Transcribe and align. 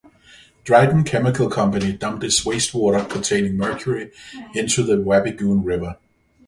Dryden 0.63 1.03
Chemical 1.03 1.47
Company 1.47 1.93
dumped 1.93 2.23
its 2.23 2.43
waste 2.43 2.73
water 2.73 3.05
containing 3.05 3.55
mercury 3.55 4.11
into 4.55 4.81
the 4.81 4.95
Wabigoon 4.97 5.63
River. 5.63 5.97